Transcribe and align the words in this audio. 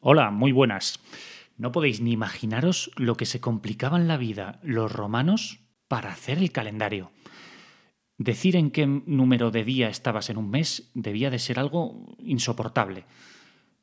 Hola, 0.00 0.30
muy 0.30 0.52
buenas. 0.52 1.00
No 1.56 1.72
podéis 1.72 2.00
ni 2.00 2.12
imaginaros 2.12 2.92
lo 2.94 3.16
que 3.16 3.26
se 3.26 3.40
complicaban 3.40 4.06
la 4.06 4.16
vida 4.16 4.60
los 4.62 4.92
romanos 4.92 5.58
para 5.88 6.12
hacer 6.12 6.38
el 6.38 6.52
calendario. 6.52 7.10
Decir 8.16 8.54
en 8.54 8.70
qué 8.70 8.86
número 8.86 9.50
de 9.50 9.64
día 9.64 9.88
estabas 9.88 10.30
en 10.30 10.36
un 10.36 10.50
mes 10.50 10.92
debía 10.94 11.30
de 11.30 11.40
ser 11.40 11.58
algo 11.58 12.14
insoportable, 12.20 13.06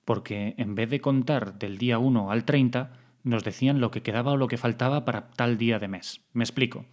porque 0.06 0.56
en 0.58 0.74
vez 0.74 0.90
de 0.90 1.02
contar 1.02 1.60
del 1.60 1.78
día 1.78 1.99
1 1.99 2.32
al 2.32 2.46
30, 2.46 2.94
nos 3.24 3.44
decían 3.44 3.82
lo 3.82 3.92
que 3.92 4.02
quedaba 4.02 4.32
o 4.32 4.38
lo 4.38 4.47
que 4.47 4.58
faltaba 4.58 5.04
para 5.04 5.32
tal 5.32 5.58
día 5.58 5.79
de 5.79 5.90
mes. 5.90 6.22
Me 6.32 6.46
explico. 6.46 6.86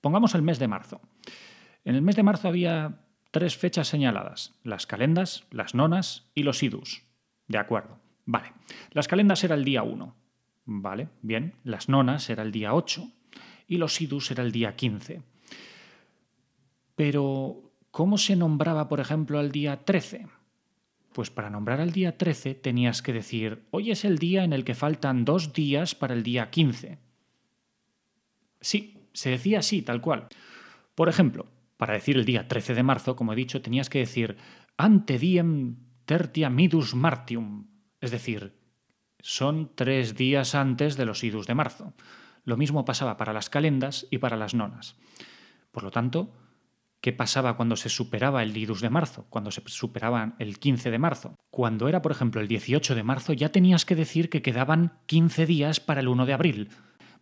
Pongamos 0.00 0.34
el 0.34 0.42
mes 0.42 0.58
de 0.58 0.66
marzo. 0.66 1.00
En 1.84 1.94
el 1.94 2.02
mes 2.02 2.16
de 2.16 2.24
marzo 2.24 2.48
había 2.48 2.98
tres 3.30 3.56
fechas 3.56 3.86
señaladas, 3.86 4.58
las 4.64 4.88
calendas, 4.88 5.46
las 5.52 5.76
nonas 5.76 6.32
y 6.34 6.42
los 6.42 6.64
idus. 6.64 7.04
De 7.46 7.58
acuerdo. 7.58 8.05
Vale. 8.26 8.52
Las 8.90 9.08
calendas 9.08 9.42
era 9.44 9.54
el 9.54 9.64
día 9.64 9.82
1. 9.82 10.14
Vale, 10.66 11.08
bien. 11.22 11.54
Las 11.64 11.88
nonas 11.88 12.28
era 12.28 12.42
el 12.42 12.52
día 12.52 12.74
8 12.74 13.08
y 13.68 13.78
los 13.78 14.00
idus 14.00 14.30
era 14.30 14.42
el 14.42 14.52
día 14.52 14.76
15. 14.76 15.22
Pero, 16.96 17.72
¿cómo 17.90 18.18
se 18.18 18.36
nombraba, 18.36 18.88
por 18.88 19.00
ejemplo, 19.00 19.38
al 19.38 19.52
día 19.52 19.84
13? 19.84 20.26
Pues 21.12 21.30
para 21.30 21.50
nombrar 21.50 21.80
al 21.80 21.92
día 21.92 22.18
13 22.18 22.54
tenías 22.54 23.00
que 23.00 23.12
decir, 23.12 23.64
hoy 23.70 23.90
es 23.90 24.04
el 24.04 24.18
día 24.18 24.44
en 24.44 24.52
el 24.52 24.64
que 24.64 24.74
faltan 24.74 25.24
dos 25.24 25.52
días 25.52 25.94
para 25.94 26.14
el 26.14 26.22
día 26.22 26.50
15. 26.50 26.98
Sí, 28.60 29.08
se 29.12 29.30
decía 29.30 29.60
así, 29.60 29.82
tal 29.82 30.00
cual. 30.00 30.28
Por 30.94 31.08
ejemplo, 31.08 31.46
para 31.76 31.94
decir 31.94 32.16
el 32.16 32.24
día 32.24 32.48
13 32.48 32.74
de 32.74 32.82
marzo, 32.82 33.16
como 33.16 33.32
he 33.32 33.36
dicho, 33.36 33.62
tenías 33.62 33.88
que 33.88 34.00
decir 34.00 34.36
ante 34.76 35.18
diem 35.18 35.76
tertia 36.04 36.50
midus 36.50 36.94
martium, 36.94 37.66
es 38.06 38.12
decir, 38.12 38.54
son 39.20 39.72
tres 39.74 40.14
días 40.14 40.54
antes 40.54 40.96
de 40.96 41.04
los 41.04 41.24
idus 41.24 41.46
de 41.46 41.56
marzo. 41.56 41.92
Lo 42.44 42.56
mismo 42.56 42.84
pasaba 42.84 43.16
para 43.16 43.32
las 43.32 43.50
calendas 43.50 44.06
y 44.10 44.18
para 44.18 44.36
las 44.36 44.54
nonas. 44.54 44.94
Por 45.72 45.82
lo 45.82 45.90
tanto, 45.90 46.32
¿qué 47.00 47.12
pasaba 47.12 47.56
cuando 47.56 47.74
se 47.74 47.88
superaba 47.88 48.44
el 48.44 48.56
idus 48.56 48.80
de 48.80 48.90
marzo? 48.90 49.26
Cuando 49.28 49.50
se 49.50 49.60
superaba 49.66 50.36
el 50.38 50.60
15 50.60 50.92
de 50.92 50.98
marzo. 50.98 51.34
Cuando 51.50 51.88
era, 51.88 52.00
por 52.00 52.12
ejemplo, 52.12 52.40
el 52.40 52.46
18 52.46 52.94
de 52.94 53.02
marzo, 53.02 53.32
ya 53.32 53.50
tenías 53.50 53.84
que 53.84 53.96
decir 53.96 54.30
que 54.30 54.42
quedaban 54.42 55.00
15 55.06 55.44
días 55.46 55.80
para 55.80 56.00
el 56.00 56.06
1 56.06 56.26
de 56.26 56.32
abril. 56.32 56.70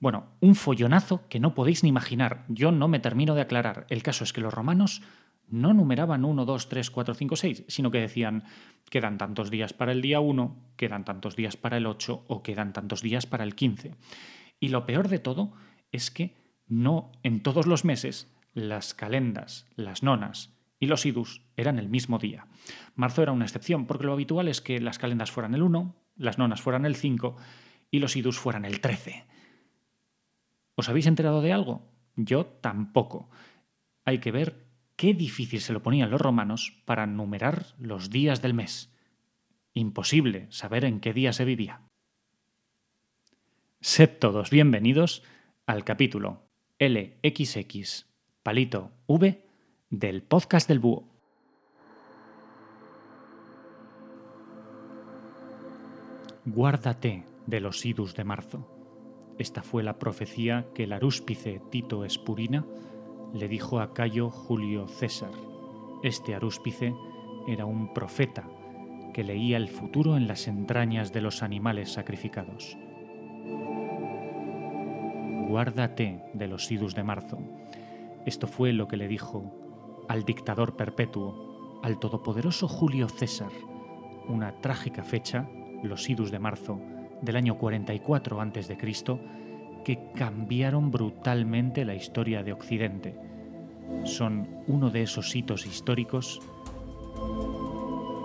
Bueno, 0.01 0.27
un 0.41 0.55
follonazo 0.55 1.27
que 1.31 1.41
no 1.41 1.55
podéis 1.55 1.83
ni 1.83 1.89
imaginar. 1.89 2.45
Yo 2.49 2.71
no 2.71 2.89
me 2.89 3.01
termino 3.01 3.35
de 3.35 3.41
aclarar. 3.41 3.87
El 3.89 4.03
caso 4.03 4.23
es 4.25 4.35
que 4.35 4.43
los 4.43 4.53
romanos 4.53 5.01
no 5.49 5.75
numeraban 5.75 6.25
1, 6.25 6.45
2, 6.45 6.69
3, 6.69 6.91
4, 6.91 7.15
5, 7.15 7.37
6, 7.37 7.65
sino 7.69 7.91
que 7.91 8.01
decían 8.01 8.45
quedan 8.91 9.19
tantos 9.19 9.51
días 9.51 9.73
para 9.73 9.93
el 9.93 10.03
día 10.03 10.21
1, 10.21 10.75
quedan 10.77 11.05
tantos 11.05 11.37
días 11.37 11.57
para 11.57 11.77
el 11.77 11.87
8 11.87 12.25
o 12.27 12.43
quedan 12.43 12.73
tantos 12.73 13.03
días 13.03 13.27
para 13.27 13.45
el 13.45 13.55
15. 13.55 13.95
Y 14.61 14.69
lo 14.69 14.87
peor 14.87 15.09
de 15.09 15.19
todo 15.19 15.53
es 15.93 16.11
que 16.11 16.37
no 16.67 17.13
en 17.23 17.43
todos 17.43 17.67
los 17.67 17.85
meses 17.85 18.33
las 18.53 18.95
calendas, 18.95 19.67
las 19.75 20.03
nonas 20.03 20.55
y 20.79 20.87
los 20.87 21.07
idus 21.07 21.43
eran 21.57 21.79
el 21.79 21.89
mismo 21.89 22.19
día. 22.19 22.47
Marzo 22.95 23.23
era 23.23 23.33
una 23.33 23.45
excepción 23.45 23.87
porque 23.87 24.05
lo 24.05 24.13
habitual 24.13 24.49
es 24.49 24.61
que 24.61 24.81
las 24.81 24.99
calendas 24.99 25.31
fueran 25.31 25.55
el 25.55 25.63
1, 25.63 25.95
las 26.17 26.39
nonas 26.39 26.63
fueran 26.63 26.87
el 26.87 26.97
5 26.97 27.37
y 27.91 27.99
los 27.99 28.17
idus 28.17 28.39
fueran 28.39 28.65
el 28.65 28.81
13. 28.81 29.25
¿Os 30.77 30.89
habéis 30.89 31.07
enterado 31.07 31.41
de 31.43 31.53
algo? 31.53 31.91
Yo 32.17 32.47
tampoco. 32.47 33.31
Hay 34.05 34.19
que 34.19 34.33
ver 34.33 34.64
qué 34.97 35.15
difícil 35.15 35.61
se 35.61 35.73
lo 35.73 35.83
ponían 35.83 36.11
los 36.11 36.21
romanos 36.21 36.81
para 36.85 37.07
numerar 37.07 37.75
los 37.79 38.11
días 38.11 38.43
del 38.43 38.55
mes. 38.55 38.93
Imposible 39.73 40.47
saber 40.51 40.85
en 40.85 41.01
qué 41.01 41.13
día 41.13 41.33
se 41.33 41.45
vivía. 41.45 41.83
Sed 43.81 44.19
todos 44.19 44.51
bienvenidos 44.51 45.23
al 45.67 45.85
capítulo 45.85 46.49
LXX 46.79 48.07
Palito 48.43 48.93
V 49.07 49.47
del 49.91 50.23
podcast 50.23 50.69
del 50.69 50.79
búho. 50.79 51.09
Guárdate 56.47 57.25
de 57.47 57.61
los 57.61 57.85
idus 57.87 58.15
de 58.15 58.25
marzo. 58.25 58.71
Esta 59.39 59.63
fue 59.63 59.83
la 59.83 59.99
profecía 59.99 60.67
que 60.75 60.85
el 60.85 60.93
arúspice 60.93 61.61
Tito 61.71 62.05
Espurina 62.05 62.65
le 63.35 63.49
dijo 63.49 63.81
a 63.81 63.93
Cayo 63.93 64.31
Julio 64.31 64.87
César. 64.87 65.33
Este 66.05 66.37
arúspice 66.37 66.95
era 67.49 67.67
un 67.67 67.93
profeta 67.93 68.49
que 69.13 69.25
leía 69.25 69.57
el 69.57 69.69
futuro 69.69 70.17
en 70.17 70.29
las 70.29 70.47
entrañas 70.47 71.13
de 71.13 71.21
los 71.21 71.43
animales 71.43 71.93
sacrificados. 71.93 72.79
Guárdate 75.49 76.23
de 76.33 76.47
los 76.47 76.71
idus 76.71 76.95
de 76.95 77.03
marzo. 77.03 77.39
Esto 78.25 78.47
fue 78.47 78.73
lo 78.73 78.87
que 78.87 78.97
le 78.97 79.09
dijo 79.09 79.53
al 80.09 80.25
dictador 80.25 80.77
perpetuo, 80.77 81.81
al 81.83 81.99
todopoderoso 81.99 82.69
Julio 82.69 83.09
César, 83.09 83.51
una 84.29 84.61
trágica 84.61 85.03
fecha, 85.03 85.49
los 85.83 86.09
idus 86.09 86.31
de 86.31 86.39
marzo 86.39 86.81
del 87.21 87.37
año 87.37 87.59
44 87.59 88.41
a.C., 88.41 88.79
que 89.85 90.11
cambiaron 90.15 90.91
brutalmente 90.91 91.85
la 91.85 91.95
historia 91.95 92.43
de 92.43 92.53
Occidente. 92.53 93.15
Son 94.05 94.49
uno 94.67 94.91
de 94.91 95.03
esos 95.03 95.35
hitos 95.37 95.67
históricos 95.67 96.41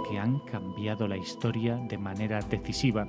que 0.09 0.17
han 0.17 0.39
cambiado 0.39 1.07
la 1.07 1.17
historia 1.17 1.75
de 1.75 1.97
manera 1.97 2.39
decisiva 2.39 3.07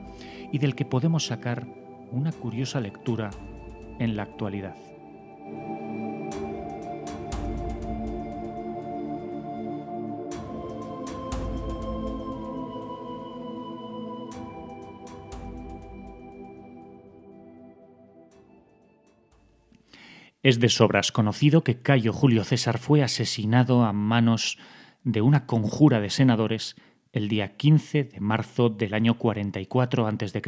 y 0.52 0.58
del 0.58 0.74
que 0.74 0.84
podemos 0.84 1.26
sacar 1.26 1.66
una 2.12 2.32
curiosa 2.32 2.80
lectura 2.80 3.30
en 3.98 4.16
la 4.16 4.24
actualidad. 4.24 4.74
Es 20.42 20.58
de 20.58 20.70
sobras 20.70 21.12
conocido 21.12 21.62
que 21.62 21.82
Cayo 21.82 22.14
Julio 22.14 22.44
César 22.44 22.78
fue 22.78 23.02
asesinado 23.02 23.84
a 23.84 23.92
manos 23.92 24.56
de 25.04 25.20
una 25.20 25.44
conjura 25.44 26.00
de 26.00 26.08
senadores 26.08 26.76
el 27.12 27.28
día 27.28 27.58
15 27.58 28.04
de 28.04 28.20
marzo 28.20 28.70
del 28.70 28.94
año 28.94 29.18
44 29.18 30.06
a.C. 30.06 30.42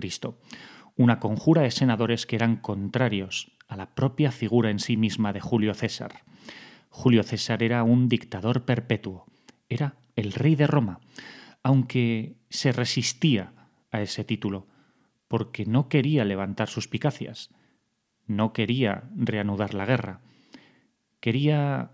Una 0.97 1.21
conjura 1.21 1.63
de 1.63 1.71
senadores 1.71 2.25
que 2.25 2.37
eran 2.37 2.57
contrarios 2.57 3.53
a 3.69 3.77
la 3.77 3.95
propia 3.95 4.33
figura 4.33 4.71
en 4.71 4.79
sí 4.79 4.97
misma 4.97 5.35
de 5.35 5.41
Julio 5.41 5.75
César. 5.75 6.23
Julio 6.89 7.23
César 7.23 7.63
era 7.63 7.83
un 7.83 8.09
dictador 8.09 8.65
perpetuo, 8.65 9.27
era 9.69 9.97
el 10.17 10.33
rey 10.33 10.55
de 10.55 10.67
Roma, 10.67 11.01
aunque 11.63 12.37
se 12.49 12.73
resistía 12.73 13.53
a 13.91 14.01
ese 14.01 14.25
título, 14.25 14.67
porque 15.29 15.67
no 15.67 15.91
quería 15.91 16.25
levantar 16.25 16.69
suspicacias 16.69 17.51
no 18.27 18.53
quería 18.53 19.05
reanudar 19.15 19.75
la 19.75 19.87
guerra. 19.87 20.21
Quería 21.21 21.93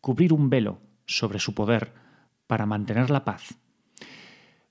cubrir 0.00 0.32
un 0.32 0.50
velo 0.50 0.80
sobre 1.06 1.38
su 1.38 1.54
poder 1.54 1.92
para 2.46 2.66
mantener 2.66 3.10
la 3.10 3.24
paz. 3.24 3.58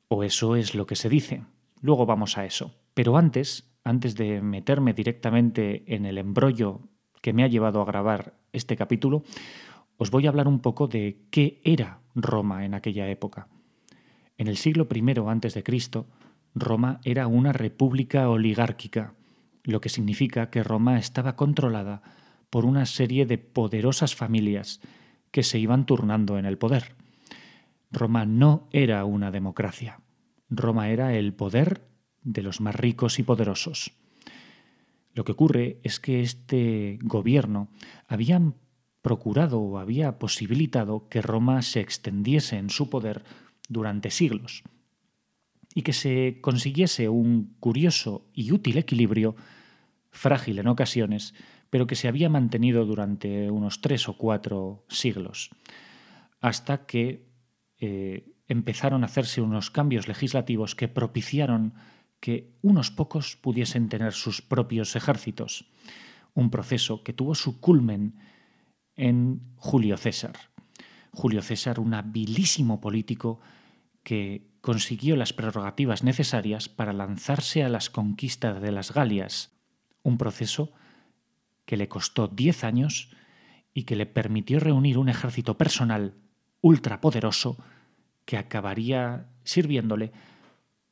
O 0.08 0.24
eso 0.24 0.56
es 0.56 0.76
lo 0.76 0.86
que 0.86 0.96
se 0.96 1.10
dice. 1.10 1.44
Luego 1.82 2.06
vamos 2.06 2.38
a 2.38 2.46
eso. 2.46 2.74
Pero 2.94 3.18
antes, 3.18 3.70
antes 3.84 4.16
de 4.16 4.42
meterme 4.42 4.94
directamente 4.94 5.84
en 5.94 6.06
el 6.06 6.18
embrollo 6.18 6.82
que 7.22 7.34
me 7.34 7.44
ha 7.44 7.48
llevado 7.48 7.82
a 7.82 7.86
grabar 7.86 8.34
este 8.54 8.76
capítulo, 8.76 9.24
os 9.98 10.12
voy 10.12 10.26
a 10.26 10.30
hablar 10.30 10.48
un 10.48 10.60
poco 10.60 10.88
de 10.88 11.26
qué 11.30 11.62
era 11.64 12.00
Roma 12.16 12.66
en 12.66 12.74
aquella 12.74 13.10
época. 13.10 13.48
En 14.38 14.48
el 14.48 14.58
siglo 14.58 14.88
I 14.94 15.64
Cristo, 15.64 16.08
Roma 16.54 17.02
era 17.04 17.28
una 17.28 17.54
república 17.54 18.30
oligárquica 18.30 19.14
lo 19.72 19.82
que 19.82 19.90
significa 19.90 20.50
que 20.50 20.64
Roma 20.64 20.98
estaba 20.98 21.36
controlada 21.36 22.02
por 22.50 22.66
una 22.66 22.86
serie 22.86 23.26
de 23.26 23.38
poderosas 23.38 24.16
familias 24.16 24.80
que 25.32 25.44
se 25.44 25.60
iban 25.60 25.86
turnando 25.86 26.38
en 26.38 26.46
el 26.46 26.58
poder. 26.58 26.96
Roma 27.92 28.26
no 28.26 28.68
era 28.72 29.04
una 29.06 29.32
democracia. 29.32 30.00
Roma 30.50 30.90
era 30.90 31.14
el 31.14 31.34
poder 31.34 31.82
de 32.24 32.42
los 32.42 32.62
más 32.62 32.76
ricos 32.76 33.20
y 33.20 33.24
poderosos. 33.24 33.92
Lo 35.14 35.26
que 35.26 35.34
ocurre 35.34 35.80
es 35.84 36.00
que 36.00 36.22
este 36.22 37.00
gobierno 37.02 37.70
había 38.08 38.42
procurado 39.02 39.60
o 39.60 39.80
había 39.80 40.20
posibilitado 40.20 41.10
que 41.10 41.22
Roma 41.22 41.62
se 41.62 41.82
extendiese 41.82 42.58
en 42.58 42.70
su 42.70 42.90
poder 42.90 43.24
durante 43.68 44.12
siglos 44.12 44.64
y 45.74 45.82
que 45.82 45.94
se 45.94 46.40
consiguiese 46.42 47.10
un 47.10 47.56
curioso 47.60 48.26
y 48.34 48.52
útil 48.52 48.78
equilibrio 48.78 49.36
frágil 50.12 50.60
en 50.60 50.68
ocasiones, 50.68 51.34
pero 51.70 51.88
que 51.88 51.96
se 51.96 52.08
había 52.08 52.30
mantenido 52.30 52.86
durante 52.86 53.52
unos 53.52 53.82
tres 53.82 54.08
o 54.08 54.18
cuatro 54.18 54.86
siglos, 54.88 55.50
hasta 56.40 56.86
que 56.86 57.28
eh, 57.80 58.34
empezaron 58.48 59.04
a 59.04 59.08
hacerse 59.08 59.42
unos 59.42 59.70
cambios 59.72 60.08
legislativos 60.08 60.76
que 60.76 60.88
propiciaron 60.88 61.74
que 62.20 62.58
unos 62.62 62.90
pocos 62.90 63.36
pudiesen 63.36 63.90
tener 63.90 64.14
sus 64.14 64.42
propios 64.42 64.96
ejércitos, 64.96 65.70
un 66.34 66.50
proceso 66.50 67.04
que 67.04 67.14
tuvo 67.14 67.36
su 67.36 67.60
culmen 67.60 68.16
en 68.96 69.42
Julio 69.56 69.98
César. 69.98 70.36
Julio 71.12 71.42
César, 71.42 71.80
un 71.80 71.94
habilísimo 71.94 72.80
político 72.80 73.40
que 74.04 74.48
consiguió 74.62 75.16
las 75.16 75.34
prerrogativas 75.34 76.04
necesarias 76.04 76.70
para 76.70 76.94
lanzarse 76.94 77.64
a 77.64 77.70
las 77.70 77.90
conquistas 77.90 78.62
de 78.62 78.72
las 78.72 78.94
Galias, 78.94 79.57
un 80.08 80.18
proceso 80.18 80.72
que 81.66 81.78
le 81.78 81.90
costó 81.90 82.28
diez 82.28 82.64
años 82.64 83.12
y 83.74 83.84
que 83.84 83.98
le 83.98 84.06
permitió 84.06 84.60
reunir 84.60 84.98
un 84.98 85.10
ejército 85.10 85.58
personal 85.58 86.16
ultrapoderoso 86.62 87.58
que 88.26 88.38
acabaría 88.38 89.28
sirviéndole 89.44 90.12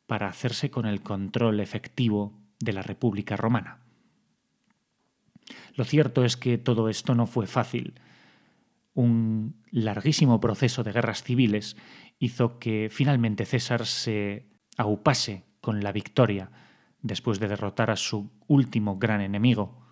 para 0.06 0.27
hacerse 0.27 0.69
con 0.69 0.85
el 0.85 1.01
control 1.01 1.62
efectivo 1.62 2.38
de 2.59 2.73
la 2.73 2.81
República 2.81 3.38
Romana. 3.38 3.79
Lo 5.75 5.85
cierto 5.85 6.25
es 6.25 6.35
que 6.38 6.57
todo 6.57 6.89
esto 6.89 7.15
no 7.15 7.25
fue 7.25 7.47
fácil. 7.47 8.00
Un 8.94 9.63
larguísimo 9.71 10.39
proceso 10.39 10.83
de 10.83 10.91
guerras 10.91 11.23
civiles 11.23 11.77
hizo 12.19 12.59
que 12.59 12.89
finalmente 12.91 13.45
César 13.45 13.85
se 13.85 14.45
aupase 14.77 15.45
con 15.62 15.83
la 15.83 15.91
victoria 15.91 16.51
después 17.06 17.40
de 17.40 17.48
derrotar 17.48 17.92
a 17.92 17.98
su 17.98 18.31
último 18.48 18.98
gran 18.98 19.22
enemigo, 19.22 19.86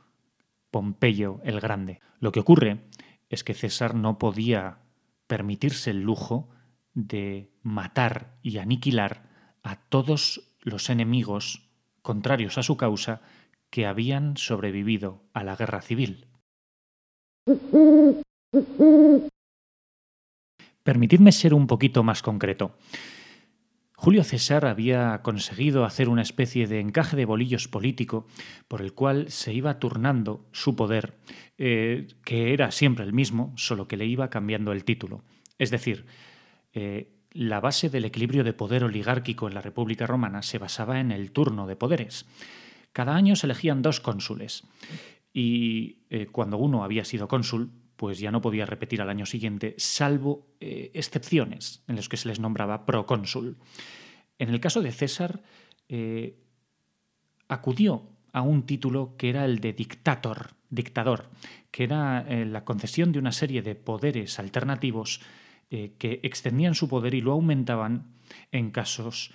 Pompeyo 0.71 1.39
el 1.43 1.59
Grande. 1.59 1.99
Lo 2.19 2.31
que 2.31 2.39
ocurre 2.39 2.89
es 3.29 3.43
que 3.43 3.53
César 3.53 3.93
no 3.93 4.17
podía 4.17 4.79
permitirse 5.27 5.91
el 5.91 6.01
lujo 6.01 6.49
de 6.95 7.51
matar 7.61 8.39
y 8.41 8.57
aniquilar 8.57 9.29
a 9.61 9.75
todos 9.75 10.55
los 10.61 10.89
enemigos 10.89 11.69
contrarios 12.01 12.57
a 12.57 12.63
su 12.63 12.77
causa 12.77 13.21
que 13.69 13.85
habían 13.85 14.35
sobrevivido 14.35 15.21
a 15.33 15.43
la 15.43 15.55
guerra 15.55 15.83
civil. 15.83 16.27
Permitidme 20.81 21.31
ser 21.31 21.53
un 21.53 21.67
poquito 21.67 22.01
más 22.01 22.23
concreto. 22.23 22.75
Julio 24.03 24.25
César 24.25 24.65
había 24.65 25.21
conseguido 25.21 25.85
hacer 25.85 26.09
una 26.09 26.23
especie 26.23 26.67
de 26.67 26.81
encaje 26.81 27.15
de 27.15 27.23
bolillos 27.23 27.69
político 27.69 28.27
por 28.67 28.81
el 28.81 28.91
cual 28.91 29.31
se 29.31 29.53
iba 29.53 29.79
turnando 29.79 30.45
su 30.51 30.75
poder, 30.75 31.13
eh, 31.57 32.07
que 32.25 32.53
era 32.53 32.71
siempre 32.71 33.05
el 33.05 33.13
mismo, 33.13 33.53
solo 33.55 33.87
que 33.87 33.95
le 33.95 34.05
iba 34.05 34.29
cambiando 34.29 34.73
el 34.73 34.83
título. 34.83 35.23
Es 35.57 35.71
decir, 35.71 36.05
eh, 36.73 37.13
la 37.31 37.61
base 37.61 37.89
del 37.89 38.03
equilibrio 38.03 38.43
de 38.43 38.51
poder 38.51 38.83
oligárquico 38.83 39.47
en 39.47 39.53
la 39.53 39.61
República 39.61 40.05
Romana 40.05 40.41
se 40.41 40.57
basaba 40.57 40.99
en 40.99 41.13
el 41.13 41.31
turno 41.31 41.65
de 41.65 41.77
poderes. 41.77 42.25
Cada 42.91 43.15
año 43.15 43.37
se 43.37 43.47
elegían 43.47 43.81
dos 43.81 44.01
cónsules 44.01 44.63
y 45.31 45.99
eh, 46.09 46.25
cuando 46.29 46.57
uno 46.57 46.83
había 46.83 47.05
sido 47.05 47.29
cónsul, 47.29 47.71
pues 48.03 48.19
ya 48.19 48.31
no 48.31 48.41
podía 48.41 48.65
repetir 48.65 49.01
al 49.01 49.09
año 49.09 49.25
siguiente, 49.25 49.75
salvo 49.77 50.45
eh, 50.59 50.91
excepciones 50.93 51.85
en 51.87 51.95
las 51.95 52.09
que 52.09 52.17
se 52.17 52.27
les 52.27 52.37
nombraba 52.37 52.85
procónsul. 52.85 53.55
En 54.37 54.49
el 54.49 54.59
caso 54.59 54.81
de 54.81 54.91
César, 54.91 55.41
eh, 55.87 56.37
acudió 57.47 58.09
a 58.33 58.41
un 58.41 58.65
título 58.65 59.15
que 59.15 59.29
era 59.29 59.45
el 59.45 59.59
de 59.59 59.71
dictator, 59.71 60.49
dictador, 60.69 61.29
que 61.71 61.85
era 61.85 62.25
eh, 62.27 62.43
la 62.43 62.65
concesión 62.65 63.13
de 63.13 63.19
una 63.19 63.31
serie 63.31 63.61
de 63.61 63.75
poderes 63.75 64.37
alternativos 64.37 65.21
que 65.69 66.19
extendían 66.23 66.75
su 66.75 66.89
poder 66.89 67.13
y 67.13 67.21
lo 67.21 67.31
aumentaban 67.31 68.17
en 68.51 68.69
casos 68.71 69.31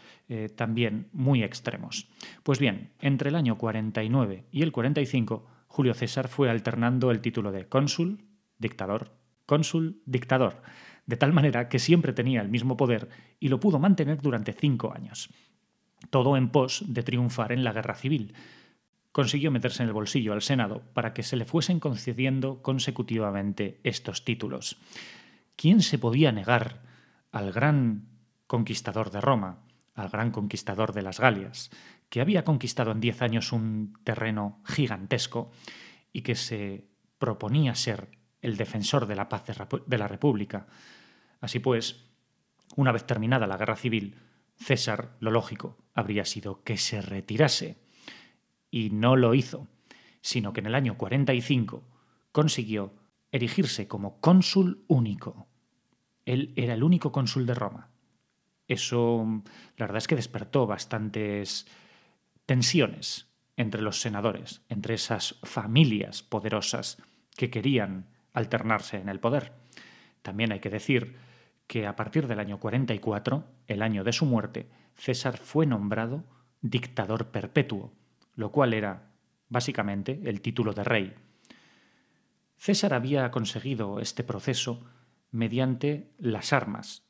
también 0.56 1.08
muy 1.12 1.42
extremos. 1.42 2.06
Pues 2.42 2.58
bien, 2.58 2.90
entre 3.00 3.30
el 3.30 3.34
año 3.34 3.56
49 3.56 4.44
y 4.52 4.62
el 4.62 4.70
45, 4.70 5.46
Julio 5.66 5.94
César 5.94 6.28
fue 6.28 6.48
alternando 6.48 7.10
el 7.10 7.20
título 7.20 7.50
de 7.50 7.66
cónsul, 7.66 8.27
dictador, 8.58 9.12
cónsul, 9.46 10.02
dictador, 10.04 10.62
de 11.06 11.16
tal 11.16 11.32
manera 11.32 11.68
que 11.68 11.78
siempre 11.78 12.12
tenía 12.12 12.42
el 12.42 12.50
mismo 12.50 12.76
poder 12.76 13.08
y 13.40 13.48
lo 13.48 13.60
pudo 13.60 13.78
mantener 13.78 14.20
durante 14.20 14.52
cinco 14.52 14.92
años. 14.94 15.30
Todo 16.10 16.36
en 16.36 16.50
pos 16.50 16.84
de 16.86 17.02
triunfar 17.02 17.52
en 17.52 17.64
la 17.64 17.72
guerra 17.72 17.94
civil. 17.94 18.34
Consiguió 19.10 19.50
meterse 19.50 19.82
en 19.82 19.88
el 19.88 19.94
bolsillo 19.94 20.34
al 20.34 20.42
Senado 20.42 20.82
para 20.92 21.14
que 21.14 21.22
se 21.22 21.36
le 21.36 21.46
fuesen 21.46 21.80
concediendo 21.80 22.62
consecutivamente 22.62 23.80
estos 23.84 24.24
títulos. 24.24 24.76
¿Quién 25.56 25.80
se 25.80 25.98
podía 25.98 26.30
negar 26.30 26.82
al 27.32 27.52
gran 27.52 28.06
conquistador 28.46 29.10
de 29.10 29.20
Roma, 29.20 29.60
al 29.94 30.10
gran 30.10 30.30
conquistador 30.30 30.92
de 30.92 31.02
las 31.02 31.20
Galias, 31.20 31.70
que 32.10 32.20
había 32.20 32.44
conquistado 32.44 32.92
en 32.92 33.00
diez 33.00 33.22
años 33.22 33.52
un 33.52 33.94
terreno 34.04 34.60
gigantesco 34.64 35.50
y 36.12 36.20
que 36.22 36.34
se 36.34 36.86
proponía 37.18 37.74
ser 37.74 38.17
el 38.42 38.56
defensor 38.56 39.06
de 39.06 39.16
la 39.16 39.28
paz 39.28 39.44
de 39.86 39.98
la 39.98 40.08
República. 40.08 40.66
Así 41.40 41.58
pues, 41.58 42.04
una 42.76 42.92
vez 42.92 43.06
terminada 43.06 43.46
la 43.46 43.56
guerra 43.56 43.76
civil, 43.76 44.16
César, 44.56 45.16
lo 45.20 45.30
lógico, 45.30 45.76
habría 45.94 46.24
sido 46.24 46.62
que 46.62 46.76
se 46.76 47.00
retirase. 47.00 47.78
Y 48.70 48.90
no 48.90 49.16
lo 49.16 49.34
hizo, 49.34 49.66
sino 50.20 50.52
que 50.52 50.60
en 50.60 50.66
el 50.66 50.74
año 50.74 50.98
45 50.98 51.82
consiguió 52.32 52.92
erigirse 53.32 53.88
como 53.88 54.20
cónsul 54.20 54.84
único. 54.88 55.48
Él 56.24 56.52
era 56.56 56.74
el 56.74 56.82
único 56.82 57.12
cónsul 57.12 57.46
de 57.46 57.54
Roma. 57.54 57.90
Eso, 58.66 59.42
la 59.76 59.86
verdad 59.86 59.98
es 59.98 60.08
que 60.08 60.16
despertó 60.16 60.66
bastantes 60.66 61.66
tensiones 62.44 63.28
entre 63.56 63.80
los 63.80 64.00
senadores, 64.00 64.62
entre 64.68 64.94
esas 64.94 65.36
familias 65.42 66.22
poderosas 66.22 66.98
que 67.34 67.50
querían 67.50 68.06
alternarse 68.38 68.96
en 68.98 69.08
el 69.08 69.20
poder. 69.20 69.52
También 70.22 70.52
hay 70.52 70.60
que 70.60 70.70
decir 70.70 71.16
que 71.66 71.86
a 71.86 71.96
partir 71.96 72.26
del 72.26 72.40
año 72.40 72.58
44, 72.58 73.44
el 73.66 73.82
año 73.82 74.04
de 74.04 74.12
su 74.12 74.24
muerte, 74.24 74.68
César 74.96 75.36
fue 75.36 75.66
nombrado 75.66 76.24
dictador 76.62 77.26
perpetuo, 77.26 77.92
lo 78.34 78.50
cual 78.50 78.72
era 78.72 79.12
básicamente 79.48 80.20
el 80.24 80.40
título 80.40 80.72
de 80.72 80.84
rey. 80.84 81.14
César 82.56 82.94
había 82.94 83.30
conseguido 83.30 84.00
este 84.00 84.24
proceso 84.24 84.84
mediante 85.30 86.10
las 86.18 86.52
armas, 86.52 87.04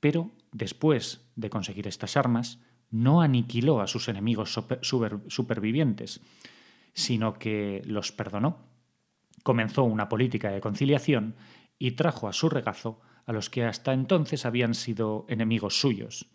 pero 0.00 0.30
después 0.52 1.30
de 1.36 1.50
conseguir 1.50 1.86
estas 1.86 2.16
armas, 2.16 2.58
no 2.90 3.22
aniquiló 3.22 3.80
a 3.80 3.86
sus 3.86 4.08
enemigos 4.08 4.58
supervivientes, 5.28 6.20
sino 6.92 7.34
que 7.34 7.82
los 7.84 8.10
perdonó 8.10 8.69
comenzó 9.42 9.84
una 9.84 10.08
política 10.08 10.50
de 10.50 10.60
conciliación 10.60 11.36
y 11.78 11.92
trajo 11.92 12.28
a 12.28 12.32
su 12.32 12.48
regazo 12.48 13.00
a 13.26 13.32
los 13.32 13.50
que 13.50 13.64
hasta 13.64 13.92
entonces 13.92 14.44
habían 14.44 14.74
sido 14.74 15.24
enemigos 15.28 15.80
suyos. 15.80 16.26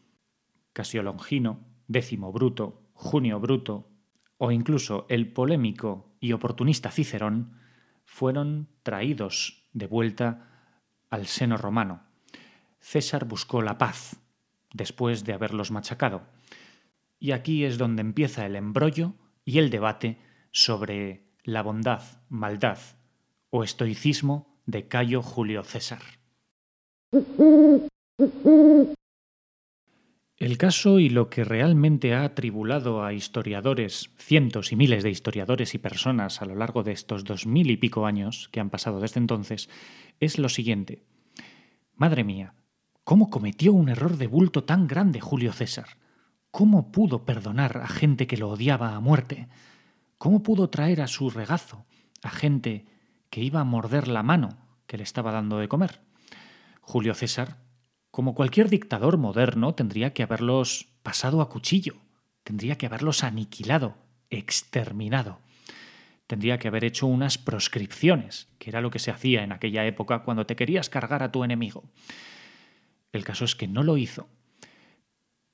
Casiolongino, 0.73 1.59
Décimo 1.87 2.31
Bruto, 2.31 2.89
Junio 2.93 3.39
Bruto 3.39 3.89
o 4.37 4.51
incluso 4.51 5.05
el 5.09 5.31
polémico 5.31 6.15
y 6.19 6.33
oportunista 6.33 6.91
Cicerón 6.91 7.59
fueron 8.05 8.69
traídos 8.83 9.67
de 9.73 9.87
vuelta 9.87 10.71
al 11.09 11.27
seno 11.27 11.57
romano. 11.57 12.03
César 12.79 13.25
buscó 13.25 13.61
la 13.61 13.77
paz 13.77 14.21
después 14.73 15.23
de 15.23 15.33
haberlos 15.33 15.71
machacado. 15.71 16.23
Y 17.19 17.31
aquí 17.31 17.63
es 17.63 17.77
donde 17.77 18.01
empieza 18.01 18.45
el 18.45 18.55
embrollo 18.55 19.13
y 19.45 19.59
el 19.59 19.69
debate 19.69 20.19
sobre 20.51 21.27
la 21.43 21.61
bondad, 21.61 22.01
maldad 22.29 22.79
o 23.55 23.63
estoicismo 23.63 24.59
de 24.65 24.89
Cayo 24.89 25.21
Julio 25.21 25.63
César. 25.63 26.01
El 30.37 30.57
caso 30.57 30.99
y 30.99 31.07
lo 31.07 31.29
que 31.29 31.45
realmente 31.45 32.13
ha 32.13 32.25
atribulado 32.25 33.05
a 33.05 33.13
historiadores, 33.13 34.11
cientos 34.17 34.73
y 34.73 34.75
miles 34.75 35.03
de 35.03 35.09
historiadores 35.09 35.73
y 35.73 35.77
personas 35.77 36.41
a 36.41 36.45
lo 36.45 36.55
largo 36.55 36.83
de 36.83 36.91
estos 36.91 37.23
dos 37.23 37.47
mil 37.47 37.71
y 37.71 37.77
pico 37.77 38.05
años 38.05 38.49
que 38.51 38.59
han 38.59 38.69
pasado 38.69 38.99
desde 38.99 39.21
entonces, 39.21 39.69
es 40.19 40.37
lo 40.37 40.49
siguiente. 40.49 41.05
Madre 41.95 42.25
mía, 42.25 42.55
¿cómo 43.05 43.29
cometió 43.29 43.71
un 43.71 43.87
error 43.87 44.17
de 44.17 44.27
bulto 44.27 44.65
tan 44.65 44.85
grande 44.85 45.21
Julio 45.21 45.53
César? 45.53 45.97
¿Cómo 46.51 46.91
pudo 46.91 47.23
perdonar 47.23 47.77
a 47.77 47.87
gente 47.87 48.27
que 48.27 48.35
lo 48.35 48.49
odiaba 48.49 48.95
a 48.95 48.99
muerte? 48.99 49.47
¿Cómo 50.17 50.43
pudo 50.43 50.69
traer 50.69 50.99
a 50.99 51.07
su 51.07 51.29
regazo 51.29 51.85
a 52.21 52.29
gente 52.29 52.85
que 53.29 53.41
iba 53.41 53.59
a 53.59 53.65
morder 53.65 54.07
la 54.07 54.23
mano 54.23 54.57
que 54.87 54.97
le 54.97 55.03
estaba 55.03 55.31
dando 55.31 55.57
de 55.57 55.67
comer? 55.67 56.01
Julio 56.81 57.13
César, 57.13 57.57
como 58.11 58.35
cualquier 58.35 58.69
dictador 58.69 59.17
moderno, 59.17 59.73
tendría 59.75 60.13
que 60.13 60.23
haberlos 60.23 60.87
pasado 61.03 61.41
a 61.41 61.49
cuchillo, 61.49 61.95
tendría 62.43 62.77
que 62.77 62.85
haberlos 62.85 63.23
aniquilado, 63.23 63.97
exterminado. 64.29 65.39
Tendría 66.27 66.57
que 66.57 66.67
haber 66.67 66.85
hecho 66.85 67.07
unas 67.07 67.37
proscripciones, 67.37 68.47
que 68.57 68.69
era 68.69 68.81
lo 68.81 68.89
que 68.89 68.99
se 68.99 69.11
hacía 69.11 69.43
en 69.43 69.51
aquella 69.51 69.85
época 69.85 70.23
cuando 70.23 70.45
te 70.45 70.55
querías 70.55 70.89
cargar 70.89 71.21
a 71.21 71.31
tu 71.31 71.43
enemigo. 71.43 71.83
El 73.11 73.23
caso 73.23 73.45
es 73.45 73.55
que 73.55 73.67
no 73.67 73.83
lo 73.83 73.97
hizo. 73.97 74.27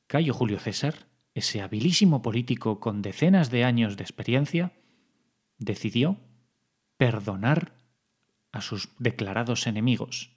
Cayo 0.07 0.33
Julio 0.33 0.59
César 0.59 1.11
ese 1.33 1.61
habilísimo 1.61 2.21
político 2.21 2.79
con 2.79 3.01
decenas 3.01 3.49
de 3.51 3.63
años 3.63 3.97
de 3.97 4.03
experiencia, 4.03 4.73
decidió 5.57 6.17
perdonar 7.01 7.73
a 8.51 8.61
sus 8.61 8.89
declarados 8.99 9.65
enemigos. 9.65 10.35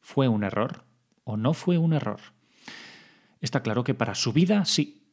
¿Fue 0.00 0.26
un 0.26 0.42
error 0.42 0.82
o 1.22 1.36
no 1.36 1.54
fue 1.54 1.78
un 1.78 1.92
error? 1.92 2.18
Está 3.40 3.62
claro 3.62 3.84
que 3.84 3.94
para 3.94 4.16
su 4.16 4.32
vida 4.32 4.64
sí. 4.64 5.06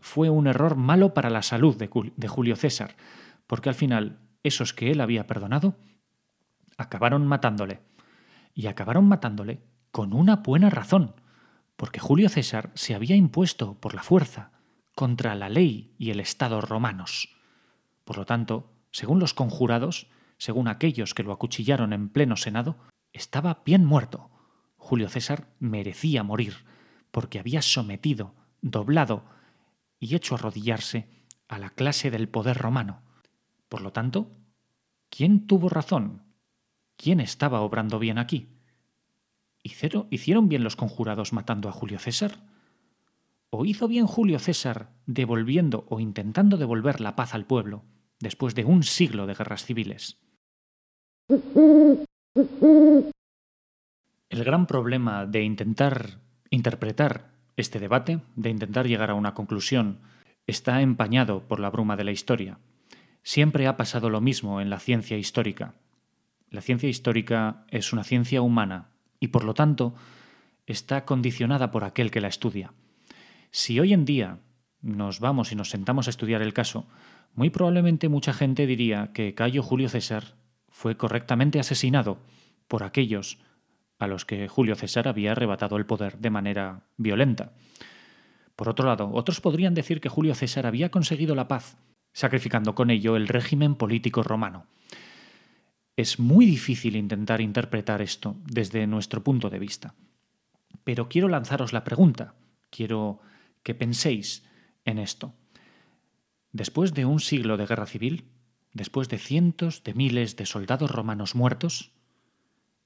Fue 0.00 0.30
un 0.30 0.48
error 0.48 0.74
malo 0.74 1.14
para 1.14 1.30
la 1.30 1.42
salud 1.42 1.76
de 1.76 2.26
Julio 2.26 2.56
César, 2.56 2.96
porque 3.46 3.68
al 3.68 3.76
final 3.76 4.18
esos 4.42 4.74
que 4.74 4.90
él 4.90 5.00
había 5.00 5.28
perdonado 5.28 5.76
acabaron 6.76 7.24
matándole. 7.28 7.78
Y 8.54 8.66
acabaron 8.66 9.06
matándole 9.06 9.62
con 9.92 10.12
una 10.12 10.34
buena 10.34 10.70
razón, 10.70 11.14
porque 11.76 12.00
Julio 12.00 12.28
César 12.28 12.72
se 12.74 12.96
había 12.96 13.14
impuesto 13.14 13.74
por 13.74 13.94
la 13.94 14.02
fuerza 14.02 14.50
contra 14.96 15.36
la 15.36 15.48
ley 15.48 15.94
y 15.98 16.10
el 16.10 16.18
Estado 16.18 16.60
romanos. 16.60 17.28
Por 18.04 18.16
lo 18.16 18.26
tanto, 18.26 18.72
según 18.90 19.18
los 19.18 19.34
conjurados, 19.34 20.08
según 20.38 20.68
aquellos 20.68 21.14
que 21.14 21.22
lo 21.22 21.32
acuchillaron 21.32 21.92
en 21.92 22.08
pleno 22.08 22.36
Senado, 22.36 22.76
estaba 23.12 23.62
bien 23.64 23.84
muerto. 23.84 24.30
Julio 24.76 25.08
César 25.08 25.48
merecía 25.58 26.22
morir, 26.22 26.64
porque 27.10 27.38
había 27.38 27.62
sometido, 27.62 28.34
doblado 28.62 29.24
y 29.98 30.14
hecho 30.14 30.34
arrodillarse 30.34 31.08
a 31.48 31.58
la 31.58 31.70
clase 31.70 32.10
del 32.10 32.28
poder 32.28 32.56
romano. 32.56 33.02
Por 33.68 33.80
lo 33.82 33.92
tanto, 33.92 34.30
¿quién 35.10 35.46
tuvo 35.46 35.68
razón? 35.68 36.22
¿Quién 36.96 37.20
estaba 37.20 37.60
obrando 37.60 37.98
bien 37.98 38.18
aquí? 38.18 38.48
¿Hicieron 39.62 40.48
bien 40.48 40.64
los 40.64 40.76
conjurados 40.76 41.32
matando 41.32 41.68
a 41.68 41.72
Julio 41.72 41.98
César? 41.98 42.38
¿O 43.50 43.64
hizo 43.64 43.88
bien 43.88 44.06
Julio 44.06 44.38
César 44.38 44.92
devolviendo 45.06 45.84
o 45.88 46.00
intentando 46.00 46.56
devolver 46.56 47.00
la 47.00 47.16
paz 47.16 47.34
al 47.34 47.44
pueblo 47.44 47.84
después 48.20 48.54
de 48.54 48.64
un 48.64 48.82
siglo 48.82 49.26
de 49.26 49.34
guerras 49.34 49.64
civiles? 49.64 50.18
El 54.30 54.44
gran 54.44 54.66
problema 54.66 55.26
de 55.26 55.42
intentar 55.42 56.20
interpretar 56.50 57.32
este 57.56 57.78
debate, 57.78 58.20
de 58.36 58.50
intentar 58.50 58.86
llegar 58.86 59.10
a 59.10 59.14
una 59.14 59.34
conclusión, 59.34 60.00
está 60.46 60.80
empañado 60.80 61.46
por 61.46 61.60
la 61.60 61.70
bruma 61.70 61.96
de 61.96 62.04
la 62.04 62.12
historia. 62.12 62.58
Siempre 63.22 63.66
ha 63.66 63.76
pasado 63.76 64.10
lo 64.10 64.20
mismo 64.20 64.60
en 64.60 64.70
la 64.70 64.78
ciencia 64.78 65.18
histórica. 65.18 65.74
La 66.50 66.62
ciencia 66.62 66.88
histórica 66.88 67.64
es 67.68 67.92
una 67.92 68.04
ciencia 68.04 68.40
humana 68.40 68.88
y 69.20 69.28
por 69.28 69.44
lo 69.44 69.54
tanto 69.54 69.94
está 70.66 71.04
condicionada 71.04 71.70
por 71.70 71.84
aquel 71.84 72.10
que 72.10 72.20
la 72.20 72.28
estudia. 72.28 72.72
Si 73.50 73.80
hoy 73.80 73.92
en 73.92 74.04
día 74.04 74.38
nos 74.80 75.20
vamos 75.20 75.52
y 75.52 75.56
nos 75.56 75.70
sentamos 75.70 76.06
a 76.06 76.10
estudiar 76.10 76.42
el 76.42 76.54
caso, 76.54 76.86
muy 77.34 77.50
probablemente 77.50 78.08
mucha 78.08 78.32
gente 78.32 78.66
diría 78.66 79.12
que 79.12 79.34
Cayo 79.34 79.62
Julio 79.62 79.88
César 79.88 80.34
fue 80.68 80.96
correctamente 80.96 81.60
asesinado 81.60 82.18
por 82.68 82.82
aquellos 82.82 83.38
a 83.98 84.06
los 84.06 84.24
que 84.24 84.48
Julio 84.48 84.76
César 84.76 85.08
había 85.08 85.32
arrebatado 85.32 85.76
el 85.76 85.86
poder 85.86 86.18
de 86.18 86.30
manera 86.30 86.86
violenta. 86.96 87.52
Por 88.54 88.68
otro 88.68 88.86
lado, 88.86 89.10
otros 89.12 89.40
podrían 89.40 89.74
decir 89.74 90.00
que 90.00 90.08
Julio 90.08 90.34
César 90.34 90.66
había 90.66 90.90
conseguido 90.90 91.34
la 91.34 91.48
paz, 91.48 91.76
sacrificando 92.12 92.74
con 92.74 92.90
ello 92.90 93.16
el 93.16 93.28
régimen 93.28 93.74
político 93.74 94.22
romano. 94.22 94.66
Es 95.96 96.18
muy 96.18 96.46
difícil 96.46 96.96
intentar 96.96 97.40
interpretar 97.40 98.02
esto 98.02 98.36
desde 98.46 98.86
nuestro 98.86 99.24
punto 99.24 99.50
de 99.50 99.58
vista. 99.58 99.94
Pero 100.84 101.08
quiero 101.08 101.28
lanzaros 101.28 101.72
la 101.72 101.84
pregunta, 101.84 102.34
quiero 102.70 103.20
que 103.62 103.74
penséis 103.74 104.47
en 104.88 104.98
esto. 104.98 105.34
Después 106.52 106.94
de 106.94 107.04
un 107.04 107.20
siglo 107.20 107.56
de 107.56 107.66
guerra 107.66 107.86
civil, 107.86 108.24
después 108.72 109.08
de 109.08 109.18
cientos 109.18 109.84
de 109.84 109.94
miles 109.94 110.36
de 110.36 110.46
soldados 110.46 110.90
romanos 110.90 111.34
muertos, 111.34 111.92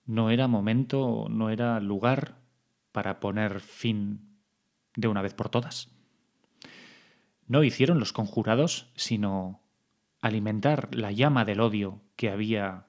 no 0.04 0.30
era 0.30 0.48
momento, 0.48 1.28
no 1.30 1.48
era 1.50 1.78
lugar 1.80 2.38
para 2.90 3.20
poner 3.20 3.60
fin 3.60 4.36
de 4.96 5.08
una 5.08 5.22
vez 5.22 5.32
por 5.32 5.48
todas. 5.48 5.90
No 7.46 7.62
hicieron 7.62 8.00
los 8.00 8.12
conjurados 8.12 8.90
sino 8.96 9.60
alimentar 10.20 10.94
la 10.94 11.12
llama 11.12 11.44
del 11.44 11.60
odio 11.60 12.00
que 12.16 12.30
había 12.30 12.86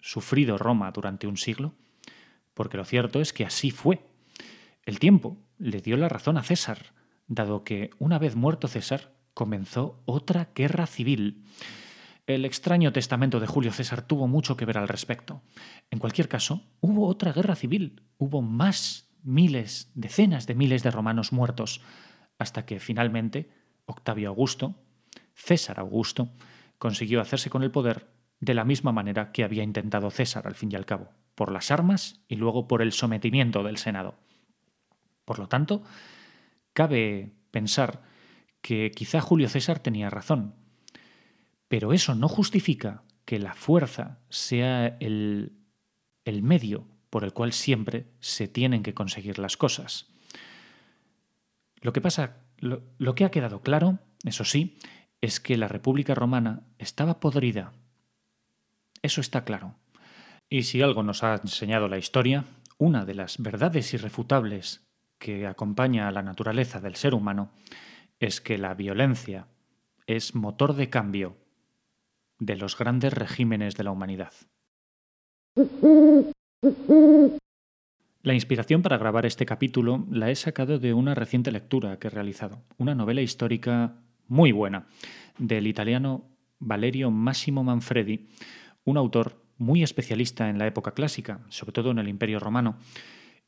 sufrido 0.00 0.58
Roma 0.58 0.90
durante 0.90 1.26
un 1.26 1.36
siglo, 1.36 1.74
porque 2.54 2.76
lo 2.76 2.84
cierto 2.84 3.20
es 3.20 3.32
que 3.32 3.44
así 3.44 3.70
fue. 3.70 4.00
El 4.84 4.98
tiempo 4.98 5.38
le 5.58 5.80
dio 5.80 5.96
la 5.96 6.08
razón 6.08 6.36
a 6.36 6.42
César, 6.42 6.94
dado 7.30 7.62
que 7.62 7.90
una 7.98 8.18
vez 8.18 8.34
muerto 8.34 8.68
César 8.68 9.14
comenzó 9.34 10.02
otra 10.04 10.50
guerra 10.54 10.86
civil. 10.86 11.44
El 12.26 12.44
extraño 12.44 12.92
testamento 12.92 13.40
de 13.40 13.46
Julio 13.46 13.72
César 13.72 14.02
tuvo 14.02 14.26
mucho 14.26 14.56
que 14.56 14.64
ver 14.64 14.76
al 14.76 14.88
respecto. 14.88 15.40
En 15.90 16.00
cualquier 16.00 16.28
caso, 16.28 16.62
hubo 16.80 17.06
otra 17.06 17.32
guerra 17.32 17.54
civil, 17.54 18.02
hubo 18.18 18.42
más 18.42 19.08
miles, 19.22 19.90
decenas 19.94 20.46
de 20.46 20.56
miles 20.56 20.82
de 20.82 20.90
romanos 20.90 21.32
muertos, 21.32 21.80
hasta 22.38 22.66
que 22.66 22.80
finalmente 22.80 23.48
Octavio 23.86 24.28
Augusto, 24.28 24.74
César 25.34 25.78
Augusto, 25.78 26.32
consiguió 26.78 27.20
hacerse 27.20 27.48
con 27.48 27.62
el 27.62 27.70
poder 27.70 28.08
de 28.40 28.54
la 28.54 28.64
misma 28.64 28.90
manera 28.90 29.30
que 29.30 29.44
había 29.44 29.62
intentado 29.62 30.10
César 30.10 30.46
al 30.48 30.56
fin 30.56 30.70
y 30.72 30.76
al 30.76 30.86
cabo, 30.86 31.10
por 31.36 31.52
las 31.52 31.70
armas 31.70 32.24
y 32.26 32.36
luego 32.36 32.66
por 32.66 32.82
el 32.82 32.92
sometimiento 32.92 33.62
del 33.62 33.76
Senado. 33.76 34.16
Por 35.24 35.38
lo 35.38 35.48
tanto, 35.48 35.84
cabe 36.72 37.34
pensar 37.50 38.02
que 38.62 38.90
quizá 38.90 39.20
Julio 39.20 39.48
César 39.48 39.78
tenía 39.78 40.10
razón, 40.10 40.54
pero 41.68 41.92
eso 41.92 42.14
no 42.14 42.28
justifica 42.28 43.02
que 43.24 43.38
la 43.38 43.54
fuerza 43.54 44.18
sea 44.28 44.96
el, 45.00 45.52
el 46.24 46.42
medio 46.42 46.86
por 47.10 47.24
el 47.24 47.32
cual 47.32 47.52
siempre 47.52 48.06
se 48.20 48.48
tienen 48.48 48.82
que 48.82 48.94
conseguir 48.94 49.38
las 49.38 49.56
cosas. 49.56 50.08
Lo 51.80 51.92
que 51.92 52.00
pasa, 52.00 52.44
lo, 52.58 52.82
lo, 52.98 53.14
que 53.14 53.24
ha 53.24 53.30
quedado 53.30 53.62
claro, 53.62 53.98
eso 54.24 54.44
sí, 54.44 54.78
es 55.20 55.40
que 55.40 55.56
la 55.56 55.68
República 55.68 56.14
Romana 56.14 56.62
estaba 56.78 57.20
podrida. 57.20 57.72
Eso 59.02 59.20
está 59.20 59.44
claro. 59.44 59.76
Y 60.48 60.64
si 60.64 60.82
algo 60.82 61.02
nos 61.02 61.22
ha 61.22 61.34
enseñado 61.34 61.88
la 61.88 61.98
historia, 61.98 62.44
una 62.78 63.04
de 63.04 63.14
las 63.14 63.38
verdades 63.38 63.94
irrefutables 63.94 64.89
que 65.20 65.46
acompaña 65.46 66.08
a 66.08 66.10
la 66.10 66.22
naturaleza 66.22 66.80
del 66.80 66.96
ser 66.96 67.14
humano 67.14 67.52
es 68.18 68.40
que 68.40 68.58
la 68.58 68.74
violencia 68.74 69.46
es 70.06 70.34
motor 70.34 70.74
de 70.74 70.88
cambio 70.88 71.36
de 72.40 72.56
los 72.56 72.76
grandes 72.76 73.12
regímenes 73.12 73.76
de 73.76 73.84
la 73.84 73.92
humanidad. 73.92 74.32
La 78.22 78.34
inspiración 78.34 78.82
para 78.82 78.98
grabar 78.98 79.26
este 79.26 79.46
capítulo 79.46 80.06
la 80.10 80.30
he 80.30 80.34
sacado 80.34 80.78
de 80.78 80.94
una 80.94 81.14
reciente 81.14 81.52
lectura 81.52 81.98
que 81.98 82.08
he 82.08 82.10
realizado, 82.10 82.62
una 82.78 82.94
novela 82.94 83.20
histórica 83.20 83.96
muy 84.26 84.52
buena, 84.52 84.86
del 85.38 85.66
italiano 85.66 86.24
Valerio 86.58 87.10
Massimo 87.10 87.62
Manfredi, 87.62 88.28
un 88.84 88.96
autor 88.96 89.42
muy 89.58 89.82
especialista 89.82 90.48
en 90.48 90.58
la 90.58 90.66
época 90.66 90.92
clásica, 90.92 91.40
sobre 91.50 91.72
todo 91.72 91.90
en 91.90 91.98
el 91.98 92.08
Imperio 92.08 92.40
Romano, 92.40 92.78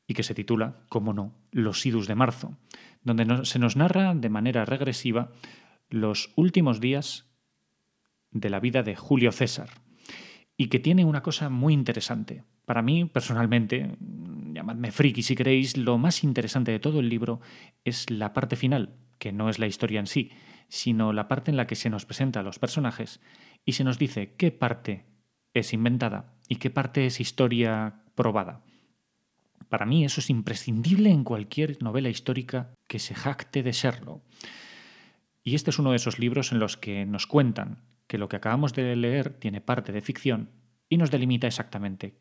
y 0.06 0.14
que 0.14 0.23
se 0.23 0.35
titula, 0.35 0.85
como 0.88 1.12
no, 1.12 1.35
Los 1.50 1.85
Idus 1.87 2.06
de 2.06 2.14
Marzo, 2.14 2.56
donde 3.02 3.44
se 3.44 3.59
nos 3.59 3.76
narra 3.76 4.14
de 4.14 4.28
manera 4.28 4.64
regresiva 4.64 5.32
los 5.88 6.32
últimos 6.37 6.80
días 6.80 7.26
de 8.30 8.50
la 8.50 8.61
vida 8.61 8.82
de 8.82 8.97
Julio 8.97 9.32
César 9.32 9.68
y 10.56 10.68
que 10.68 10.78
tiene 10.78 11.04
una 11.04 11.23
cosa 11.23 11.49
muy 11.49 11.75
interesante. 11.75 12.44
Para 12.64 12.82
mí, 12.82 13.04
personalmente, 13.04 13.97
llamadme 14.52 14.92
friki 14.92 15.23
si 15.23 15.35
queréis, 15.35 15.76
lo 15.76 15.99
más 15.99 16.25
interesante 16.25 16.73
de 16.73 16.78
todo 16.78 17.00
el 17.00 17.09
libro 17.09 17.40
es 17.85 18.11
la 18.11 18.32
parte 18.32 18.56
final, 18.56 18.94
que 19.18 19.32
no 19.32 19.49
es 19.49 19.59
la 19.59 19.66
historia 19.66 20.00
en 20.00 20.06
sí, 20.06 20.30
sino 20.68 21.12
la 21.12 21.28
parte 21.28 21.50
en 21.50 21.56
la 21.56 21.66
que 21.66 21.75
se 21.75 21.90
nos 21.90 22.06
presenta 22.06 22.40
a 22.40 22.42
los 22.42 22.59
personajes 22.59 23.21
y 23.64 23.73
se 23.73 23.85
nos 23.85 23.99
dice 23.99 24.35
qué 24.37 24.50
parte 24.52 25.04
es 25.54 25.73
inventada 25.73 26.35
y 26.49 26.56
qué 26.56 26.71
parte 26.71 27.06
es 27.06 27.21
historia 27.21 28.04
probada. 28.14 28.64
Para 29.72 29.86
mí 29.86 30.04
eso 30.04 30.20
es 30.20 30.28
imprescindible 30.28 31.08
en 31.08 31.24
cualquier 31.24 31.82
novela 31.82 32.10
histórica 32.10 32.74
que 32.86 32.98
se 32.98 33.14
jacte 33.14 33.62
de 33.62 33.72
serlo. 33.72 34.20
Y 35.42 35.54
este 35.54 35.70
es 35.70 35.78
uno 35.78 35.92
de 35.92 35.96
esos 35.96 36.18
libros 36.18 36.52
en 36.52 36.58
los 36.58 36.76
que 36.76 37.06
nos 37.06 37.26
cuentan 37.26 37.82
que 38.06 38.18
lo 38.18 38.28
que 38.28 38.36
acabamos 38.36 38.74
de 38.74 38.94
leer 38.96 39.32
tiene 39.32 39.62
parte 39.62 39.90
de 39.90 40.02
ficción 40.02 40.50
y 40.90 40.98
nos 40.98 41.10
delimita 41.10 41.46
exactamente 41.46 42.18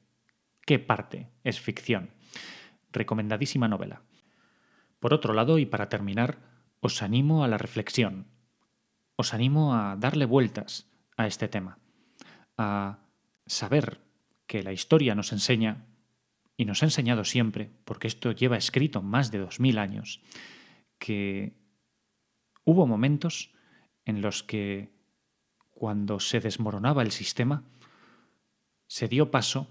qué 0.66 0.80
parte 0.80 1.28
es 1.44 1.60
ficción. 1.60 2.12
Recomendadísima 2.94 3.68
novela. 3.68 4.02
Por 5.02 5.14
otro 5.14 5.34
lado, 5.34 5.60
y 5.60 5.66
para 5.66 5.90
terminar, 5.90 6.38
os 6.80 7.02
animo 7.02 7.44
a 7.44 7.50
la 7.50 7.58
reflexión. 7.58 8.28
Os 9.18 9.34
animo 9.34 9.76
a 9.76 9.98
darle 9.98 10.24
vueltas 10.24 10.90
a 11.18 11.28
este 11.28 11.50
tema, 11.50 11.80
a 12.58 13.00
saber 13.46 14.00
que 14.48 14.64
la 14.64 14.72
historia 14.72 15.16
nos 15.16 15.34
enseña, 15.34 15.91
y 16.62 16.66
nos 16.66 16.84
ha 16.84 16.86
enseñado 16.86 17.24
siempre, 17.24 17.72
porque 17.86 18.08
esto 18.08 18.32
lleva 18.32 18.58
escrito 18.58 19.02
más 19.02 19.32
de 19.32 19.40
dos 19.40 19.60
mil 19.60 19.80
años, 19.80 20.22
que 21.00 21.62
Hubo 22.64 22.86
momentos 22.86 23.54
en 24.06 24.22
los 24.22 24.44
que, 24.44 24.94
cuando 25.70 26.20
se 26.20 26.40
desmoronaba 26.40 27.02
el 27.02 27.12
sistema, 27.12 27.64
se 28.88 29.08
dio 29.08 29.32
paso 29.32 29.68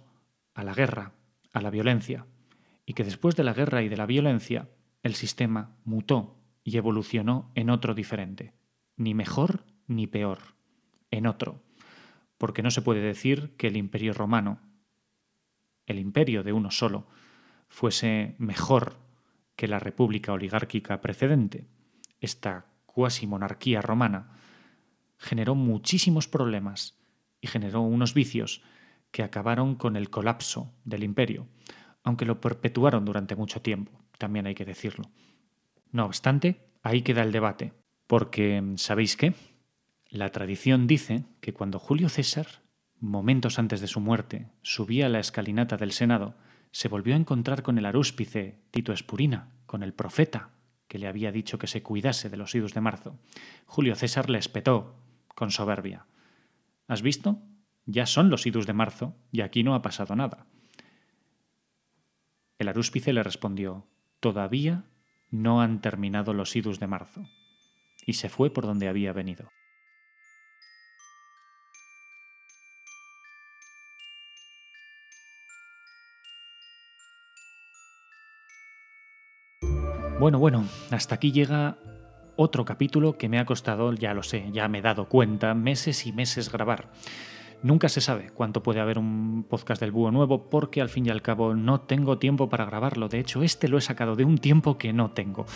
a 0.55 0.65
la 0.65 0.75
guerra, 0.75 1.13
a 1.53 1.61
la 1.61 1.71
violencia, 1.71 2.27
y 2.85 2.95
que 2.95 3.05
después 3.05 3.37
de 3.37 3.45
la 3.45 3.55
guerra 3.55 3.83
y 3.83 3.89
de 3.89 3.97
la 3.97 4.07
violencia, 4.07 4.69
el 5.03 5.15
sistema 5.15 5.77
mutó 5.85 6.43
y 6.65 6.77
evolucionó 6.77 7.53
en 7.55 7.71
otro 7.71 7.95
diferente, 7.95 8.55
ni 8.97 9.15
mejor 9.15 9.65
ni 9.87 10.07
peor, 10.07 10.57
en 11.11 11.27
otro, 11.27 11.63
porque 12.39 12.63
no 12.63 12.71
se 12.71 12.83
puede 12.83 13.01
decir 13.01 13.57
que 13.57 13.69
el 13.69 13.77
imperio 13.77 14.13
romano, 14.13 14.61
el 15.91 15.99
imperio 15.99 16.43
de 16.43 16.53
uno 16.53 16.71
solo, 16.71 17.07
fuese 17.69 18.35
mejor 18.39 18.99
que 19.57 19.69
la 19.69 19.79
república 19.79 20.33
oligárquica 20.33 21.01
precedente. 21.01 21.67
Esta 22.21 22.67
cuasi 22.87 23.27
monarquía 23.27 23.81
romana 23.81 24.37
generó 25.19 25.55
muchísimos 25.55 26.29
problemas 26.29 26.99
y 27.41 27.47
generó 27.47 27.83
unos 27.83 28.15
vicios 28.15 28.63
que 29.11 29.23
acabaron 29.23 29.75
con 29.75 29.97
el 29.97 30.11
colapso 30.11 30.73
del 30.85 31.03
imperio, 31.03 31.49
aunque 32.03 32.25
lo 32.25 32.41
perpetuaron 32.41 33.05
durante 33.05 33.37
mucho 33.37 33.61
tiempo, 33.61 33.93
también 34.19 34.47
hay 34.47 34.55
que 34.55 34.65
decirlo. 34.65 35.11
No 35.93 36.05
obstante, 36.05 36.69
ahí 36.83 37.03
queda 37.03 37.23
el 37.23 37.33
debate, 37.33 37.73
porque 38.07 38.63
¿sabéis 38.77 39.17
qué? 39.17 39.35
La 40.09 40.31
tradición 40.31 40.87
dice 40.87 41.25
que 41.41 41.53
cuando 41.53 41.79
Julio 41.79 42.09
César, 42.09 42.63
momentos 43.01 43.59
antes 43.59 43.81
de 43.81 43.87
su 43.87 44.01
muerte, 44.01 44.51
subía 44.63 45.09
la 45.09 45.21
escalinata 45.21 45.77
del 45.77 45.93
Senado, 45.93 46.37
se 46.71 46.89
volvió 46.89 47.15
a 47.15 47.19
encontrar 47.19 47.63
con 47.63 47.79
el 47.79 47.87
arúspice 47.87 48.61
Tito 48.71 48.93
Espurina, 48.93 49.49
con 49.67 49.83
el 49.83 49.93
profeta, 49.93 50.51
que 50.87 50.99
le 50.99 51.09
había 51.09 51.33
dicho 51.33 51.59
que 51.59 51.67
se 51.67 51.83
cuidase 51.83 52.29
de 52.29 52.37
los 52.37 52.55
idus 52.55 52.75
de 52.75 52.81
marzo. 52.81 53.19
Julio 53.67 53.95
César 53.95 54.29
le 54.29 54.39
espetó, 54.39 54.97
con 55.35 55.51
soberbia. 55.51 56.07
¿Has 56.87 57.03
visto? 57.03 57.41
Ya 57.87 58.07
son 58.07 58.29
los 58.31 58.47
idus 58.47 58.67
de 58.67 58.73
marzo 58.73 59.17
y 59.33 59.41
aquí 59.41 59.63
no 59.63 59.75
ha 59.75 59.83
pasado 59.83 60.15
nada. 60.15 60.47
El 62.59 62.69
arúspice 62.69 63.13
le 63.13 63.23
respondió, 63.23 63.87
Todavía 64.21 64.85
no 65.31 65.63
han 65.63 65.81
terminado 65.81 66.35
los 66.35 66.55
idus 66.57 66.79
de 66.79 66.87
marzo, 66.89 67.23
y 68.05 68.15
se 68.15 68.29
fue 68.29 68.51
por 68.51 68.67
donde 68.67 68.89
había 68.89 69.13
venido. 69.13 69.49
Bueno, 80.21 80.39
bueno, 80.39 80.67
hasta 80.91 81.15
aquí 81.15 81.33
llega 81.33 81.79
otro 82.37 82.67
capítulo 82.67 83.17
que 83.17 83.31
me 83.31 83.39
ha 83.39 83.47
costado, 83.47 83.91
ya 83.95 84.13
lo 84.13 84.23
sé, 84.23 84.51
ya 84.53 84.69
me 84.69 84.81
he 84.81 84.83
dado 84.83 85.09
cuenta, 85.09 85.55
meses 85.55 86.07
y 86.07 86.13
meses 86.13 86.53
grabar. 86.53 86.91
Nunca 87.63 87.89
se 87.89 88.03
sabe 88.03 88.29
cuánto 88.35 88.63
puede 88.63 88.81
haber 88.81 88.99
un 88.99 89.47
podcast 89.49 89.81
del 89.81 89.93
búho 89.93 90.11
nuevo 90.11 90.51
porque 90.51 90.83
al 90.83 90.91
fin 90.91 91.07
y 91.07 91.09
al 91.09 91.23
cabo 91.23 91.55
no 91.55 91.81
tengo 91.81 92.19
tiempo 92.19 92.51
para 92.51 92.67
grabarlo. 92.67 93.09
De 93.09 93.19
hecho, 93.19 93.43
este 93.43 93.67
lo 93.69 93.79
he 93.79 93.81
sacado 93.81 94.15
de 94.15 94.27
un 94.27 94.37
tiempo 94.37 94.77
que 94.77 94.93
no 94.93 95.11
tengo. 95.13 95.47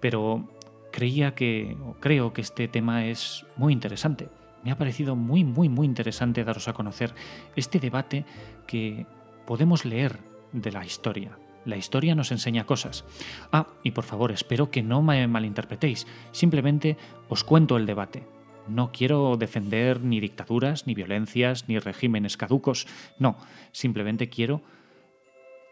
Pero 0.00 0.50
creía 0.92 1.34
que, 1.34 1.78
o 1.82 1.94
creo 1.94 2.34
que 2.34 2.42
este 2.42 2.68
tema 2.68 3.06
es 3.06 3.46
muy 3.56 3.72
interesante. 3.72 4.28
Me 4.62 4.70
ha 4.70 4.76
parecido 4.76 5.16
muy, 5.16 5.44
muy, 5.44 5.70
muy 5.70 5.86
interesante 5.86 6.44
daros 6.44 6.68
a 6.68 6.74
conocer 6.74 7.14
este 7.56 7.80
debate 7.80 8.26
que 8.66 9.06
podemos 9.46 9.86
leer 9.86 10.18
de 10.52 10.72
la 10.72 10.84
historia, 10.84 11.38
la 11.64 11.76
historia 11.76 12.14
nos 12.14 12.32
enseña 12.32 12.66
cosas. 12.66 13.04
Ah, 13.52 13.68
y 13.82 13.90
por 13.92 14.04
favor, 14.04 14.32
espero 14.32 14.70
que 14.70 14.82
no 14.82 15.02
me 15.02 15.26
malinterpretéis. 15.26 16.06
Simplemente 16.32 16.96
os 17.28 17.44
cuento 17.44 17.76
el 17.76 17.86
debate. 17.86 18.26
No 18.68 18.92
quiero 18.92 19.36
defender 19.36 20.00
ni 20.00 20.20
dictaduras, 20.20 20.86
ni 20.86 20.94
violencias, 20.94 21.68
ni 21.68 21.78
regímenes 21.78 22.36
caducos. 22.36 22.86
No, 23.18 23.36
simplemente 23.72 24.28
quiero 24.28 24.62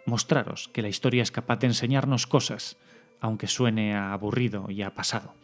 mostraros 0.05 0.69
que 0.69 0.83
la 0.83 0.89
historia 0.89 1.23
es 1.23 1.31
capaz 1.31 1.59
de 1.59 1.69
enseñarnos 1.69 2.27
cosas, 2.27 2.77
aunque 3.21 3.47
suene 3.47 3.95
a 3.95 4.13
aburrido 4.13 4.71
y 4.71 4.83
a 4.83 4.95
pasado. 4.95 5.35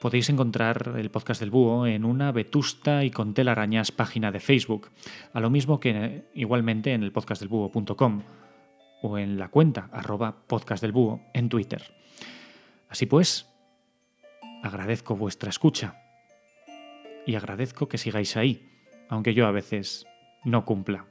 Podéis 0.00 0.30
encontrar 0.30 0.94
el 0.96 1.10
podcast 1.10 1.40
del 1.40 1.50
búho 1.50 1.86
en 1.86 2.06
una 2.06 2.32
vetusta 2.32 3.04
y 3.04 3.10
con 3.10 3.34
telarañas 3.34 3.92
página 3.92 4.32
de 4.32 4.40
Facebook, 4.40 4.88
a 5.34 5.40
lo 5.40 5.50
mismo 5.50 5.78
que 5.78 6.24
igualmente 6.34 6.94
en 6.94 7.02
el 7.02 7.12
podcastdelbúho.com 7.12 8.22
o 9.02 9.18
en 9.18 9.38
la 9.38 9.48
cuenta 9.48 9.88
arroba 9.92 10.46
podcast 10.46 10.82
del 10.82 10.92
búho 10.92 11.20
en 11.34 11.48
Twitter. 11.48 11.82
Así 12.88 13.06
pues, 13.06 13.48
agradezco 14.62 15.16
vuestra 15.16 15.50
escucha 15.50 15.96
y 17.26 17.34
agradezco 17.34 17.88
que 17.88 17.98
sigáis 17.98 18.36
ahí, 18.36 18.68
aunque 19.08 19.34
yo 19.34 19.46
a 19.46 19.52
veces 19.52 20.06
no 20.44 20.64
cumpla. 20.64 21.06